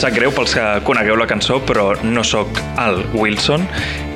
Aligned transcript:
sap 0.00 0.12
greu 0.12 0.32
pels 0.34 0.52
que 0.56 0.64
conegueu 0.84 1.16
la 1.16 1.26
cançó, 1.28 1.56
però 1.64 1.94
no 2.04 2.24
sóc 2.24 2.58
Al 2.80 2.98
Wilson. 3.16 3.64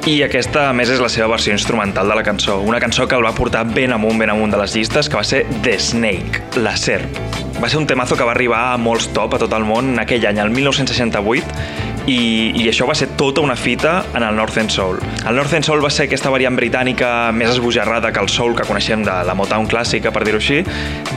I 0.09 0.19
aquesta, 0.25 0.67
a 0.71 0.75
més, 0.77 0.89
és 0.93 1.01
la 1.01 1.09
seva 1.13 1.29
versió 1.33 1.53
instrumental 1.53 2.09
de 2.09 2.17
la 2.17 2.25
cançó. 2.25 2.59
Una 2.65 2.81
cançó 2.81 3.07
que 3.09 3.17
el 3.17 3.25
va 3.25 3.33
portar 3.37 3.67
ben 3.69 3.93
amunt, 3.93 4.19
ben 4.21 4.33
amunt 4.33 4.53
de 4.53 4.61
les 4.61 4.75
llistes, 4.77 5.09
que 5.09 5.17
va 5.17 5.25
ser 5.25 5.43
The 5.65 5.79
Snake, 5.79 6.43
la 6.61 6.77
serp. 6.77 7.17
Va 7.61 7.69
ser 7.69 7.81
un 7.81 7.87
temazo 7.89 8.17
que 8.17 8.25
va 8.25 8.33
arribar 8.33 8.63
a 8.71 8.79
molts 8.81 9.11
top 9.17 9.37
a 9.37 9.41
tot 9.43 9.53
el 9.57 9.67
món 9.69 9.99
aquell 10.01 10.25
any, 10.29 10.41
el 10.41 10.53
1968, 10.53 11.90
i, 12.11 12.51
i 12.63 12.69
això 12.71 12.89
va 12.89 12.97
ser 12.99 13.11
tota 13.21 13.45
una 13.45 13.57
fita 13.59 14.01
en 14.15 14.25
el 14.27 14.37
North 14.39 14.59
End 14.61 14.73
Soul. 14.75 15.01
El 15.27 15.39
North 15.39 15.55
End 15.57 15.67
Soul 15.67 15.85
va 15.85 15.93
ser 15.95 16.09
aquesta 16.09 16.33
variant 16.33 16.57
britànica 16.59 17.31
més 17.37 17.53
esbojarrada 17.55 18.13
que 18.15 18.23
el 18.23 18.31
soul 18.33 18.57
que 18.59 18.67
coneixem 18.69 19.05
de 19.07 19.19
la 19.27 19.37
Motown 19.39 19.69
clàssica, 19.71 20.13
per 20.15 20.25
dir-ho 20.27 20.41
així, 20.41 20.63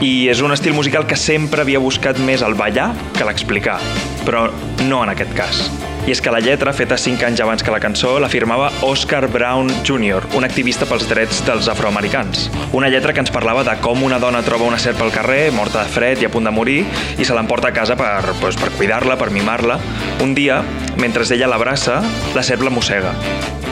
i 0.04 0.12
és 0.32 0.44
un 0.44 0.54
estil 0.54 0.76
musical 0.76 1.08
que 1.10 1.18
sempre 1.18 1.64
havia 1.64 1.82
buscat 1.82 2.20
més 2.22 2.44
el 2.46 2.58
ballar 2.58 2.92
que 3.16 3.26
l'explicar, 3.26 3.80
però 4.24 4.46
no 4.86 5.02
en 5.04 5.14
aquest 5.16 5.34
cas. 5.38 5.66
I 6.04 6.12
és 6.12 6.20
que 6.20 6.28
la 6.28 6.40
lletra, 6.44 6.74
feta 6.76 6.98
5 7.00 7.24
anys 7.24 7.40
abans 7.40 7.62
que 7.64 7.72
la 7.72 7.78
cançó, 7.80 8.18
la 8.20 8.28
firmava 8.28 8.66
Oscar 8.84 9.24
Brown 9.32 9.70
Jr., 9.88 10.26
un 10.36 10.44
activista 10.44 10.84
pels 10.84 11.06
drets 11.08 11.38
dels 11.46 11.70
afroamericans. 11.72 12.50
Una 12.76 12.90
lletra 12.92 13.14
que 13.16 13.22
ens 13.24 13.32
parlava 13.32 13.62
de 13.64 13.72
com 13.80 14.02
una 14.04 14.18
dona 14.20 14.42
troba 14.44 14.68
una 14.68 14.76
serp 14.78 15.00
al 15.00 15.14
carrer, 15.14 15.48
morta 15.56 15.80
de 15.80 15.94
fred 15.94 16.20
i 16.20 16.28
a 16.28 16.32
punt 16.34 16.44
de 16.44 16.52
morir, 16.52 16.82
i 17.16 17.24
se 17.24 17.32
l'emporta 17.32 17.70
a 17.70 17.76
casa 17.76 17.96
per, 17.96 18.20
doncs, 18.42 18.60
per 18.60 18.68
cuidar-la, 18.76 19.16
per 19.16 19.30
mimar-la. 19.32 19.78
Un 20.20 20.36
dia, 20.36 20.60
mentre 21.00 21.24
ella 21.24 21.48
l'abraça, 21.48 22.02
la 22.36 22.44
serp 22.44 22.66
la 22.68 22.74
mossega. 22.74 23.14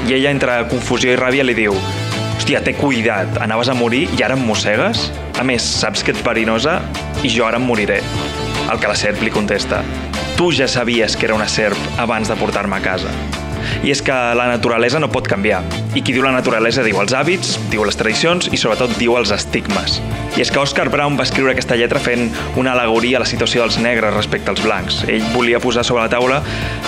I 0.08 0.16
ella, 0.16 0.32
entre 0.32 0.56
confusió 0.72 1.12
i 1.12 1.20
ràbia, 1.20 1.44
li 1.44 1.58
diu 1.58 1.76
Hòstia, 2.42 2.58
té 2.64 2.72
cuidat, 2.74 3.36
anaves 3.44 3.68
a 3.70 3.76
morir 3.78 4.08
i 4.18 4.24
ara 4.24 4.34
em 4.34 4.42
mossegues? 4.48 5.04
A 5.38 5.44
més, 5.46 5.62
saps 5.62 6.02
que 6.02 6.10
ets 6.16 6.24
verinosa 6.26 6.80
i 7.22 7.30
jo 7.30 7.46
ara 7.46 7.60
em 7.60 7.68
moriré. 7.68 8.00
Al 8.66 8.80
que 8.82 8.90
la 8.90 8.98
serp 8.98 9.22
li 9.22 9.30
contesta 9.30 9.84
tu 10.36 10.50
ja 10.52 10.68
sabies 10.68 11.16
que 11.16 11.26
era 11.26 11.34
una 11.34 11.48
serp 11.48 11.78
abans 11.98 12.28
de 12.28 12.36
portar-me 12.36 12.76
a 12.78 12.84
casa. 12.84 13.12
I 13.82 13.92
és 13.94 14.02
que 14.02 14.12
la 14.12 14.48
naturalesa 14.50 15.00
no 15.02 15.10
pot 15.12 15.28
canviar. 15.28 15.62
I 15.92 16.00
qui 16.00 16.14
diu 16.16 16.22
la 16.24 16.32
naturalesa 16.32 16.80
diu 16.86 16.96
els 17.02 17.12
hàbits, 17.12 17.58
diu 17.68 17.82
les 17.84 17.98
tradicions 18.00 18.46
i 18.48 18.56
sobretot 18.56 18.94
diu 18.96 19.12
els 19.18 19.28
estigmes. 19.34 19.98
I 20.32 20.40
és 20.40 20.48
que 20.48 20.60
Oscar 20.62 20.86
Brown 20.88 21.18
va 21.18 21.26
escriure 21.26 21.52
aquesta 21.52 21.76
lletra 21.76 22.00
fent 22.00 22.30
una 22.56 22.72
alegoria 22.72 23.18
a 23.18 23.20
la 23.20 23.28
situació 23.28 23.60
dels 23.60 23.76
negres 23.76 24.14
respecte 24.14 24.48
als 24.48 24.62
blancs. 24.64 25.02
Ell 25.04 25.26
volia 25.34 25.60
posar 25.60 25.84
sobre 25.84 26.06
la 26.06 26.08
taula 26.08 26.38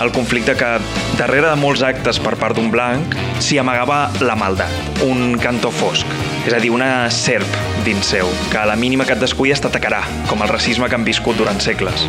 el 0.01 0.13
conflicte 0.17 0.55
que 0.57 0.71
darrere 1.19 1.51
de 1.51 1.61
molts 1.61 1.85
actes 1.85 2.17
per 2.25 2.39
part 2.41 2.57
d'un 2.57 2.71
blanc 2.73 3.19
s'hi 3.45 3.61
amagava 3.61 4.07
la 4.25 4.39
maldat, 4.41 4.73
un 5.05 5.37
cantó 5.43 5.69
fosc, 5.69 6.09
és 6.49 6.57
a 6.57 6.63
dir, 6.65 6.73
una 6.73 7.11
serp 7.13 7.61
dins 7.85 8.09
seu, 8.15 8.33
que 8.49 8.63
a 8.63 8.65
la 8.73 8.79
mínima 8.81 9.05
que 9.05 9.13
et 9.19 9.21
descuides 9.21 9.61
t'atacarà, 9.61 10.01
com 10.33 10.41
el 10.41 10.49
racisme 10.49 10.89
que 10.89 10.97
han 10.97 11.05
viscut 11.05 11.37
durant 11.37 11.61
segles. 11.61 12.09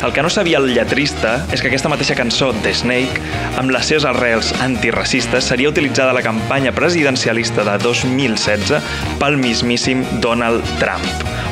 El 0.00 0.14
que 0.14 0.22
no 0.22 0.30
sabia 0.32 0.56
el 0.56 0.70
lletrista 0.72 1.34
és 1.52 1.60
que 1.60 1.68
aquesta 1.68 1.90
mateixa 1.92 2.14
cançó, 2.16 2.54
The 2.64 2.72
Snake, 2.72 3.20
amb 3.60 3.68
les 3.74 3.90
seves 3.90 4.06
arrels 4.08 4.54
antiracistes, 4.64 5.44
seria 5.44 5.68
utilitzada 5.68 6.14
a 6.14 6.16
la 6.16 6.22
campanya 6.30 6.70
presidencialista 6.70 7.64
de 7.64 7.76
2016 7.82 8.78
pel 9.18 9.36
mismíssim 9.36 10.04
Donald 10.20 10.62
Trump. 10.78 11.02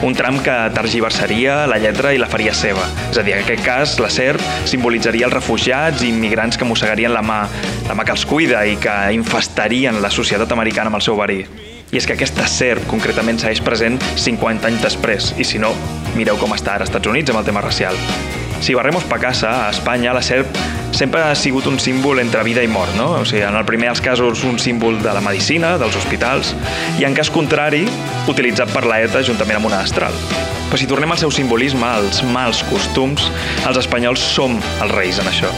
Un 0.07 0.15
Trump 0.15 0.39
que 0.45 0.55
tergiversaria 0.71 1.67
la 1.67 1.81
lletra 1.83 2.13
i 2.15 2.21
la 2.23 2.29
faria 2.31 2.55
seva. 2.55 2.85
És 3.11 3.19
a 3.19 3.25
dir, 3.27 3.35
en 3.35 3.43
aquest 3.43 3.65
cas, 3.67 3.97
la 3.99 4.11
serp 4.13 4.39
simbolitzaria 4.71 5.27
els 5.27 5.35
refugiats 5.35 6.07
i 6.07 6.13
immigrants 6.13 6.55
que 6.55 6.69
mossegarien 6.69 7.11
la 7.11 7.25
mà, 7.27 7.41
la 7.89 7.99
mà 7.99 8.07
que 8.07 8.15
els 8.15 8.23
cuida 8.23 8.63
i 8.71 8.79
que 8.79 8.95
infestarien 9.19 9.99
la 9.99 10.15
societat 10.15 10.55
americana 10.55 10.93
amb 10.93 11.01
el 11.01 11.07
seu 11.09 11.19
verí. 11.19 11.43
I 11.91 11.99
és 11.99 12.07
que 12.07 12.15
aquesta 12.15 12.47
serp 12.47 12.87
concretament 12.87 13.43
segueix 13.43 13.65
present 13.67 13.99
50 14.15 14.71
anys 14.71 14.85
després, 14.87 15.33
i 15.43 15.49
si 15.49 15.59
no, 15.59 15.75
mireu 16.15 16.39
com 16.39 16.55
està 16.55 16.77
ara 16.77 16.87
als 16.87 16.93
Estats 16.93 17.11
Units 17.11 17.35
amb 17.35 17.43
el 17.43 17.51
tema 17.51 17.67
racial. 17.67 17.99
Si 18.63 18.79
barremos 18.79 19.11
pa 19.11 19.19
casa, 19.19 19.65
a 19.67 19.71
Espanya, 19.75 20.15
la 20.15 20.23
serp 20.23 20.55
sempre 20.93 21.23
ha 21.23 21.35
sigut 21.35 21.67
un 21.67 21.79
símbol 21.81 22.21
entre 22.21 22.43
vida 22.47 22.63
i 22.63 22.69
mort, 22.69 22.95
no? 22.97 23.11
O 23.21 23.25
sigui, 23.25 23.43
en 23.47 23.57
el 23.57 23.67
primer 23.69 23.91
dels 23.91 24.03
casos 24.05 24.45
un 24.45 24.59
símbol 24.59 25.03
de 25.03 25.15
la 25.15 25.23
medicina, 25.25 25.77
dels 25.79 25.97
hospitals, 25.97 26.55
i 26.99 27.07
en 27.09 27.17
cas 27.17 27.31
contrari, 27.31 27.87
utilitzat 28.29 28.73
per 28.75 28.87
l'ETA 28.87 29.25
juntament 29.27 29.61
amb 29.61 29.71
una 29.71 29.83
astral. 29.85 30.17
Però 30.69 30.77
si 30.77 30.89
tornem 30.89 31.15
al 31.15 31.21
seu 31.21 31.31
simbolisme, 31.33 31.87
als 31.87 32.21
mals 32.29 32.61
costums, 32.69 33.31
els 33.65 33.79
espanyols 33.81 34.21
som 34.21 34.59
els 34.83 34.93
reis 34.93 35.21
en 35.23 35.31
això. 35.31 35.49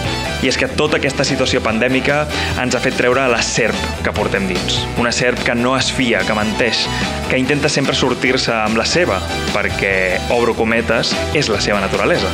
I 0.44 0.48
és 0.52 0.56
que 0.56 0.70
tota 0.78 1.00
aquesta 1.00 1.26
situació 1.26 1.60
pandèmica 1.64 2.22
ens 2.62 2.76
ha 2.76 2.82
fet 2.84 2.94
treure 3.00 3.26
la 3.32 3.42
serp 3.42 3.90
que 4.04 4.14
portem 4.14 4.46
dins. 4.48 4.78
Una 5.02 5.12
serp 5.12 5.42
que 5.46 5.58
no 5.58 5.74
es 5.76 5.90
fia, 5.90 6.22
que 6.26 6.38
menteix, 6.38 6.86
que 7.28 7.42
intenta 7.42 7.68
sempre 7.68 7.98
sortir-se 7.98 8.54
amb 8.54 8.78
la 8.78 8.86
seva, 8.86 9.18
perquè, 9.50 9.94
obro 10.30 10.54
cometes, 10.54 11.14
és 11.34 11.50
la 11.50 11.60
seva 11.60 11.82
naturalesa. 11.82 12.30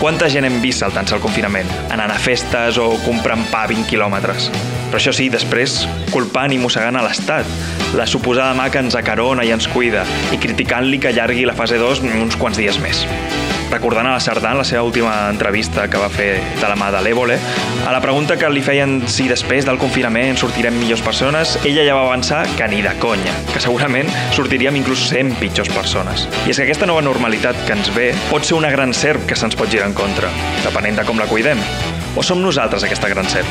Quanta 0.00 0.30
gent 0.32 0.46
hem 0.48 0.54
vist 0.62 0.80
saltant-se 0.80 1.12
el 1.12 1.20
confinament, 1.20 1.68
anant 1.92 2.08
a 2.08 2.16
festes 2.16 2.78
o 2.80 2.86
comprant 3.04 3.42
pa 3.50 3.66
a 3.66 3.68
20 3.68 3.84
quilòmetres? 3.90 4.46
Però 4.86 4.96
això 4.96 5.12
sí, 5.12 5.26
després, 5.28 5.74
culpant 6.08 6.54
i 6.56 6.60
mossegant 6.62 6.96
a 6.96 7.02
l'Estat, 7.04 7.50
la 8.00 8.08
suposada 8.08 8.56
mà 8.56 8.70
que 8.72 8.80
ens 8.80 8.96
acarona 8.96 9.44
i 9.44 9.52
ens 9.52 9.68
cuida, 9.68 10.06
i 10.32 10.40
criticant-li 10.40 11.02
que 11.04 11.12
allargui 11.12 11.44
la 11.44 11.58
fase 11.58 11.76
2 11.76 12.00
uns 12.14 12.40
quants 12.40 12.56
dies 12.64 12.80
més 12.80 13.04
recordant 13.70 14.06
a 14.06 14.14
la 14.16 14.20
Sardà 14.20 14.50
en 14.52 14.58
la 14.58 14.64
seva 14.66 14.82
última 14.82 15.14
entrevista 15.30 15.86
que 15.90 15.98
va 16.00 16.10
fer 16.12 16.40
de 16.60 16.68
la 16.68 16.76
mà 16.78 16.90
de 16.92 17.00
l'Évole, 17.04 17.38
a 17.86 17.92
la 17.94 18.00
pregunta 18.02 18.36
que 18.36 18.50
li 18.50 18.62
feien 18.64 18.98
si 19.08 19.28
després 19.30 19.66
del 19.66 19.78
confinament 19.80 20.38
sortirem 20.40 20.76
millors 20.80 21.04
persones, 21.06 21.56
ella 21.64 21.86
ja 21.86 21.96
va 21.96 22.08
avançar 22.08 22.42
que 22.58 22.68
ni 22.68 22.82
de 22.82 22.92
conya, 23.02 23.34
que 23.52 23.62
segurament 23.62 24.10
sortiríem 24.36 24.80
inclús 24.80 25.06
sent 25.12 25.32
pitjors 25.40 25.70
persones. 25.74 26.26
I 26.44 26.52
és 26.52 26.58
que 26.58 26.66
aquesta 26.66 26.88
nova 26.90 27.04
normalitat 27.06 27.58
que 27.66 27.78
ens 27.78 27.92
ve 27.94 28.10
pot 28.30 28.44
ser 28.46 28.58
una 28.58 28.72
gran 28.74 28.94
serp 28.96 29.24
que 29.30 29.38
se'ns 29.38 29.56
pot 29.56 29.70
girar 29.70 29.88
en 29.90 29.96
contra, 29.96 30.32
depenent 30.64 31.00
de 31.00 31.06
com 31.08 31.18
la 31.20 31.30
cuidem. 31.30 31.62
O 32.18 32.24
som 32.26 32.42
nosaltres 32.42 32.82
aquesta 32.82 33.08
gran 33.12 33.28
serp? 33.30 33.46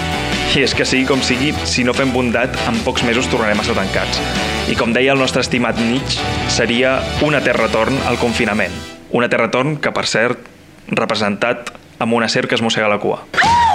I 0.52 0.66
és 0.66 0.76
que 0.76 0.88
sigui 0.88 1.08
com 1.08 1.24
sigui, 1.24 1.54
si 1.64 1.86
no 1.88 1.96
fem 1.96 2.12
bondat, 2.12 2.58
en 2.68 2.84
pocs 2.84 3.06
mesos 3.08 3.32
tornarem 3.32 3.62
a 3.62 3.68
ser 3.68 3.78
tancats. 3.78 4.20
I 4.68 4.76
com 4.76 4.92
deia 4.94 5.16
el 5.16 5.24
nostre 5.24 5.46
estimat 5.46 5.80
Nietzsche, 5.80 6.20
seria 6.52 7.00
un 7.24 7.40
etern 7.40 7.70
retorn 7.70 8.08
al 8.10 8.20
confinament. 8.20 8.99
Un 9.12 9.26
etern 9.26 9.48
retorn 9.48 9.78
que, 9.82 9.92
per 9.96 10.06
cert, 10.06 10.50
representat 10.90 11.72
amb 12.00 12.14
una 12.14 12.30
serp 12.30 12.50
que 12.50 12.58
es 12.58 12.62
mossega 12.62 12.90
la 12.90 13.00
cua. 13.02 13.24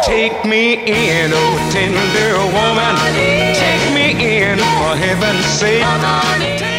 Take 0.06 0.46
me 0.48 0.74
in, 0.84 1.32
oh 1.32 1.70
tender 1.72 2.36
woman. 2.52 3.00
Take 3.58 3.90
me 3.94 4.12
in, 4.12 4.62
for 4.78 4.96
heaven's 4.96 5.44
sake 5.44 6.73